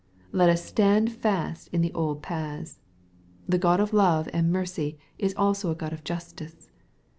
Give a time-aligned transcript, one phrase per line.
[0.31, 2.79] Let us «tand fast in the old paths.
[3.47, 6.71] The God of love and mercy is also a God of justice.